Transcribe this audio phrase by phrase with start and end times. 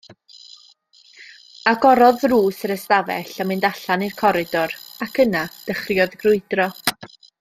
[1.71, 4.75] Agorodd ddrws yr ystafell a mynd allan i'r coridor,
[5.07, 6.69] ac yna dechreuodd grwydro.